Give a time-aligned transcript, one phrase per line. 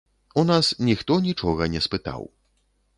[0.41, 2.21] У нас ніхто нічога не спытаў.